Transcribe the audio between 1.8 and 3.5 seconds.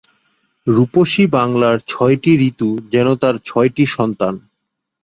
ছয়টি ঋতু যেন তার